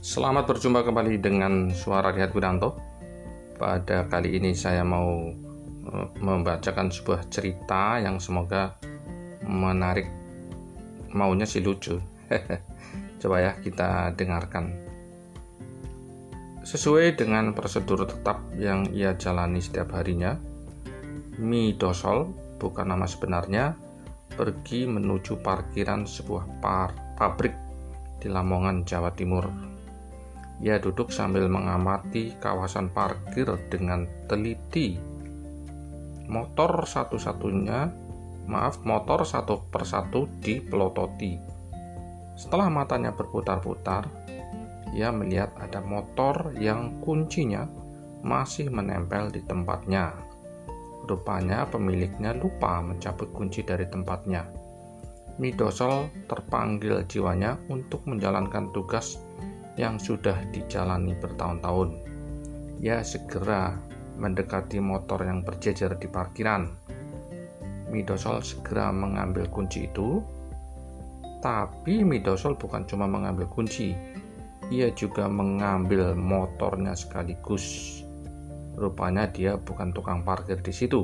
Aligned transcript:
Selamat 0.00 0.48
berjumpa 0.48 0.80
kembali 0.80 1.20
dengan 1.20 1.68
Suara 1.76 2.08
Rihat 2.08 2.32
Wiranto. 2.32 2.72
Pada 3.60 4.08
kali 4.08 4.32
ini 4.32 4.56
saya 4.56 4.80
mau 4.80 5.28
eh, 5.28 6.08
membacakan 6.24 6.88
sebuah 6.88 7.28
cerita 7.28 8.00
yang 8.00 8.16
semoga 8.16 8.80
menarik 9.44 10.08
maunya 11.12 11.44
si 11.44 11.60
lucu. 11.60 12.00
Coba 13.20 13.44
ya 13.44 13.52
kita 13.60 14.16
dengarkan. 14.16 14.72
Sesuai 16.64 17.20
dengan 17.20 17.52
prosedur 17.52 18.08
tetap 18.08 18.40
yang 18.56 18.88
ia 18.96 19.12
jalani 19.20 19.60
setiap 19.60 19.92
harinya, 20.00 20.32
Mi 21.36 21.76
Dosol, 21.76 22.32
bukan 22.56 22.88
nama 22.88 23.04
sebenarnya, 23.04 23.76
pergi 24.32 24.88
menuju 24.88 25.44
parkiran 25.44 26.08
sebuah 26.08 26.64
par 26.64 26.96
pabrik 27.20 27.52
di 28.16 28.32
Lamongan, 28.32 28.88
Jawa 28.88 29.12
Timur 29.12 29.69
ia 30.60 30.76
duduk 30.76 31.08
sambil 31.08 31.48
mengamati 31.48 32.36
kawasan 32.36 32.92
parkir 32.92 33.48
dengan 33.72 34.04
teliti. 34.28 35.00
Motor 36.28 36.84
satu-satunya, 36.84 37.90
maaf, 38.44 38.84
motor 38.84 39.24
satu 39.24 39.66
persatu 39.72 40.28
dipelototi. 40.44 41.40
Setelah 42.36 42.68
matanya 42.68 43.16
berputar-putar, 43.16 44.06
ia 44.92 45.08
melihat 45.10 45.56
ada 45.56 45.80
motor 45.80 46.52
yang 46.60 47.00
kuncinya 47.00 47.64
masih 48.20 48.68
menempel 48.68 49.32
di 49.32 49.40
tempatnya. 49.44 50.12
Rupanya 51.08 51.64
pemiliknya 51.66 52.36
lupa 52.36 52.84
mencabut 52.84 53.32
kunci 53.32 53.64
dari 53.64 53.88
tempatnya. 53.88 54.44
Midosol 55.40 56.12
terpanggil 56.28 57.00
jiwanya 57.08 57.56
untuk 57.72 58.04
menjalankan 58.04 58.68
tugas 58.76 59.16
yang 59.78 60.00
sudah 60.00 60.34
dijalani 60.50 61.14
bertahun-tahun. 61.18 61.88
Ia 62.80 63.04
segera 63.04 63.76
mendekati 64.20 64.80
motor 64.80 65.22
yang 65.24 65.44
berjejer 65.44 65.96
di 66.00 66.08
parkiran. 66.08 66.68
Midosol 67.90 68.40
segera 68.46 68.94
mengambil 68.94 69.50
kunci 69.50 69.90
itu, 69.90 70.22
tapi 71.42 72.06
Midosol 72.06 72.54
bukan 72.54 72.86
cuma 72.86 73.10
mengambil 73.10 73.50
kunci, 73.50 73.96
ia 74.70 74.88
juga 74.94 75.26
mengambil 75.26 76.14
motornya 76.14 76.94
sekaligus. 76.94 77.98
Rupanya 78.78 79.26
dia 79.26 79.58
bukan 79.58 79.90
tukang 79.90 80.22
parkir 80.22 80.62
di 80.62 80.70
situ. 80.70 81.02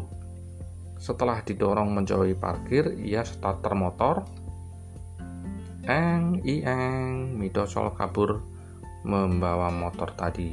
Setelah 0.97 1.43
didorong 1.43 1.93
menjauhi 1.93 2.39
parkir, 2.39 2.95
ia 3.03 3.27
starter 3.27 3.75
motor. 3.75 4.23
Eng, 5.87 6.41
ieng, 6.47 7.35
Midosol 7.37 7.91
kabur 7.95 8.56
membawa 9.07 9.71
motor 9.71 10.11
tadi. 10.19 10.51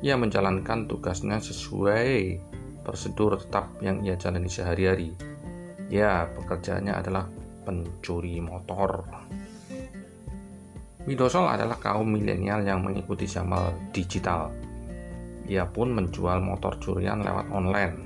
Ia 0.00 0.16
menjalankan 0.16 0.88
tugasnya 0.88 1.44
sesuai 1.44 2.40
prosedur 2.80 3.36
tetap 3.36 3.68
yang 3.84 4.00
ia 4.00 4.16
jalani 4.16 4.48
sehari-hari. 4.48 5.12
Ya, 5.92 6.24
pekerjaannya 6.32 6.96
adalah 6.96 7.28
pencuri 7.68 8.40
motor. 8.40 9.04
Midosol 11.04 11.44
adalah 11.52 11.76
kaum 11.76 12.08
milenial 12.08 12.64
yang 12.64 12.80
mengikuti 12.80 13.28
zaman 13.28 13.92
digital. 13.92 14.48
Ia 15.44 15.68
pun 15.68 15.92
menjual 15.92 16.40
motor 16.40 16.80
curian 16.80 17.20
lewat 17.20 17.52
online. 17.52 17.96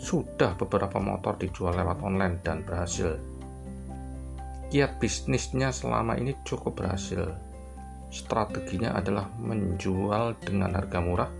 Sudah 0.00 0.56
beberapa 0.56 0.96
motor 0.96 1.36
dijual 1.36 1.76
lewat 1.76 2.00
online 2.00 2.40
dan 2.40 2.64
berhasil. 2.64 3.12
Kiat 4.72 4.96
bisnisnya 4.96 5.68
selama 5.68 6.16
ini 6.16 6.32
cukup 6.44 6.80
berhasil 6.80 7.47
strateginya 8.08 8.96
adalah 8.96 9.28
menjual 9.36 10.36
dengan 10.40 10.76
harga 10.76 10.98
murah 11.00 11.30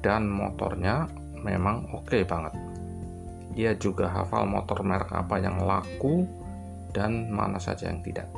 dan 0.00 0.28
motornya 0.28 1.08
memang 1.42 1.92
oke 1.92 2.08
okay 2.08 2.22
banget. 2.24 2.54
Dia 3.58 3.74
juga 3.74 4.06
hafal 4.08 4.46
motor 4.46 4.86
merek 4.86 5.10
apa 5.10 5.36
yang 5.42 5.58
laku 5.62 6.24
dan 6.94 7.28
mana 7.28 7.58
saja 7.58 7.90
yang 7.90 8.00
tidak. 8.06 8.30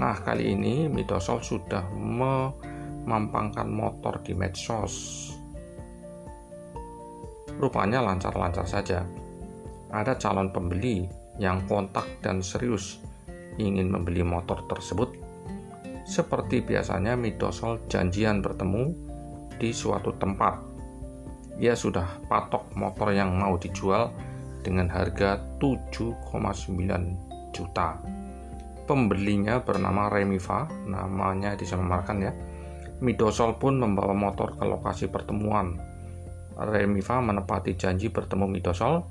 Nah, 0.00 0.16
kali 0.18 0.56
ini 0.56 0.90
Midosol 0.90 1.44
sudah 1.44 1.86
memampangkan 1.92 3.68
motor 3.68 4.18
di 4.26 4.34
medsos. 4.34 5.30
Rupanya 7.54 8.02
lancar-lancar 8.02 8.66
saja. 8.66 9.06
Ada 9.94 10.18
calon 10.18 10.50
pembeli 10.50 11.06
yang 11.38 11.62
kontak 11.70 12.18
dan 12.18 12.42
serius 12.42 12.98
ingin 13.54 13.86
membeli 13.86 14.26
motor 14.26 14.66
tersebut 14.66 15.14
seperti 16.04 16.60
biasanya 16.60 17.16
Midosol 17.16 17.88
janjian 17.88 18.44
bertemu 18.44 18.92
di 19.56 19.72
suatu 19.72 20.12
tempat. 20.20 20.60
Ia 21.56 21.72
sudah 21.72 22.28
patok 22.28 22.76
motor 22.76 23.14
yang 23.14 23.34
mau 23.34 23.56
dijual 23.56 24.12
dengan 24.60 24.88
harga 24.92 25.40
7,9 25.60 27.54
juta. 27.54 28.00
Pembelinya 28.84 29.64
bernama 29.64 30.12
Remiva, 30.12 30.68
namanya 30.84 31.56
disamarkan 31.56 32.18
ya. 32.20 32.32
Midosol 33.00 33.56
pun 33.56 33.80
membawa 33.80 34.12
motor 34.12 34.60
ke 34.60 34.64
lokasi 34.68 35.08
pertemuan. 35.08 35.80
Remiva 36.54 37.18
menepati 37.24 37.74
janji 37.80 38.12
bertemu 38.12 38.44
Midosol 38.46 39.02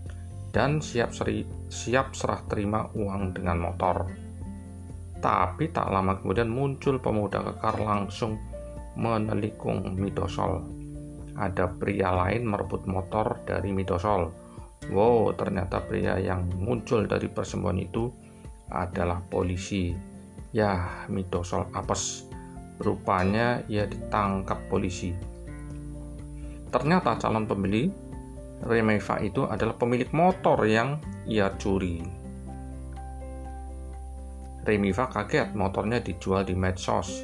dan 0.54 0.80
siap 0.80 1.12
seri, 1.12 1.44
siap 1.74 2.14
serah 2.14 2.46
terima 2.46 2.86
uang 2.94 3.34
dengan 3.34 3.58
motor. 3.58 4.23
Tapi 5.24 5.72
tak 5.72 5.88
lama 5.88 6.20
kemudian 6.20 6.52
muncul 6.52 7.00
pemuda 7.00 7.40
kekar 7.40 7.80
langsung 7.80 8.36
menelikung 9.00 9.96
Midosol. 9.96 10.60
Ada 11.40 11.72
pria 11.80 12.12
lain 12.12 12.44
merebut 12.44 12.84
motor 12.84 13.40
dari 13.48 13.72
Midosol. 13.72 14.28
Wow, 14.92 15.32
ternyata 15.40 15.80
pria 15.80 16.20
yang 16.20 16.52
muncul 16.60 17.08
dari 17.08 17.32
persembahan 17.32 17.80
itu 17.80 18.12
adalah 18.68 19.24
polisi. 19.24 19.96
Ya, 20.52 21.08
Midosol 21.08 21.72
apes. 21.72 22.28
Rupanya 22.84 23.64
ia 23.72 23.88
ditangkap 23.88 24.68
polisi. 24.68 25.16
Ternyata 26.68 27.16
calon 27.16 27.48
pembeli 27.48 27.88
Remeva 28.64 29.20
itu 29.20 29.44
adalah 29.48 29.76
pemilik 29.76 30.08
motor 30.16 30.64
yang 30.68 31.00
ia 31.28 31.52
curi. 31.56 32.23
Remiva 34.64 35.12
kaget 35.12 35.52
motornya 35.56 36.00
dijual 36.00 36.48
di 36.48 36.56
medsos. 36.56 37.20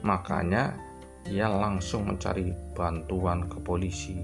Makanya 0.00 0.72
ia 1.28 1.48
langsung 1.52 2.08
mencari 2.08 2.48
bantuan 2.72 3.44
ke 3.44 3.60
polisi. 3.60 4.16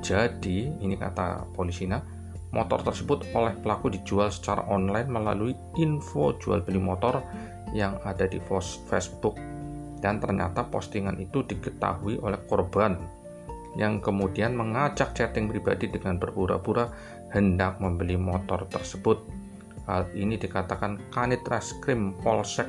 Jadi, 0.00 0.72
ini 0.80 0.96
kata 0.96 1.52
polisi 1.52 1.84
nah, 1.84 2.00
motor 2.54 2.80
tersebut 2.80 3.28
oleh 3.36 3.52
pelaku 3.60 3.92
dijual 3.92 4.32
secara 4.32 4.64
online 4.70 5.10
melalui 5.10 5.52
info 5.76 6.32
jual 6.40 6.62
beli 6.62 6.80
motor 6.80 7.20
yang 7.74 7.98
ada 8.06 8.30
di 8.30 8.38
Facebook 8.88 9.34
dan 9.98 10.22
ternyata 10.22 10.68
postingan 10.68 11.18
itu 11.18 11.42
diketahui 11.42 12.22
oleh 12.22 12.38
korban 12.46 12.94
yang 13.74 13.98
kemudian 13.98 14.54
mengajak 14.54 15.10
chatting 15.18 15.50
pribadi 15.50 15.90
dengan 15.90 16.20
berpura-pura 16.22 16.86
hendak 17.34 17.82
membeli 17.82 18.14
motor 18.14 18.70
tersebut 18.70 19.43
Hal 19.84 20.08
ini 20.16 20.40
dikatakan 20.40 21.12
Kanit 21.12 21.44
Reskrim 21.44 22.16
Polsek 22.24 22.68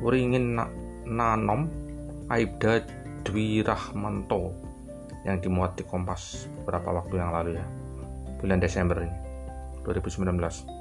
Wuringin 0.00 0.56
Nanom 1.04 1.68
Aibda 2.32 2.80
Dwi 3.24 3.60
Rahmanto 3.60 4.56
yang 5.28 5.42
dimuat 5.44 5.76
di 5.76 5.84
Kompas 5.84 6.48
beberapa 6.62 6.94
waktu 6.96 7.20
yang 7.20 7.34
lalu 7.36 7.60
ya 7.60 7.66
bulan 8.40 8.62
Desember 8.62 9.02
ini 9.04 9.16
2019 9.84 10.78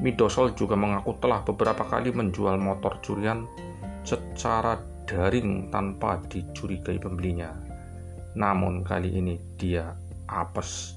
Midosol 0.00 0.56
juga 0.56 0.78
mengaku 0.78 1.18
telah 1.20 1.44
beberapa 1.44 1.84
kali 1.84 2.14
menjual 2.16 2.56
motor 2.56 2.96
curian 3.04 3.44
secara 4.06 4.80
daring 5.04 5.68
tanpa 5.68 6.16
dicurigai 6.32 6.96
pembelinya. 6.96 7.52
Namun 8.32 8.80
kali 8.80 9.12
ini 9.12 9.36
dia 9.60 9.92
apes 10.24 10.96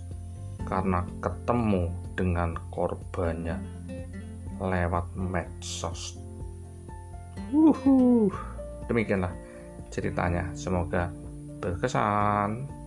karena 0.64 1.04
ketemu 1.20 1.92
dengan 2.16 2.56
korbannya 2.72 3.75
lewat 4.60 5.06
medsos. 5.18 6.16
Uhuh. 7.52 8.32
Demikianlah 8.88 9.34
ceritanya. 9.90 10.52
Semoga 10.54 11.12
berkesan. 11.60 12.85